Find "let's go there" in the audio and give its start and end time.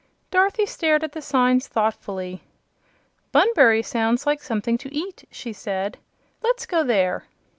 6.41-7.25